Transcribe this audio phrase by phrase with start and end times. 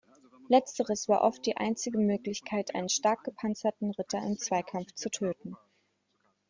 [0.49, 5.55] Letzteres war oft die einzige Möglichkeit, einen stark gepanzerten Ritter im Zweikampf zu töten.